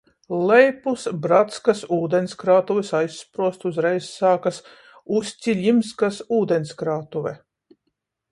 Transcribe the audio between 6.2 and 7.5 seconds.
ūdenskrātuve.